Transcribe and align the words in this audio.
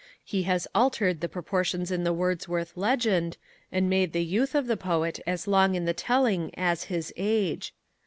He 0.23 0.41
has 0.49 0.67
altered 0.73 1.21
the 1.21 1.29
proportions 1.29 1.91
in 1.91 2.03
the 2.03 2.11
Wordsworth 2.11 2.73
legend, 2.75 3.37
and 3.71 3.87
made 3.87 4.13
the 4.13 4.25
youth 4.25 4.55
of 4.55 4.65
the 4.65 4.75
poet 4.75 5.19
as 5.27 5.45
long 5.45 5.75
in 5.75 5.85
the 5.85 5.93
telling 5.93 6.49
as 6.55 6.85
his 6.85 7.13
age. 7.17 7.75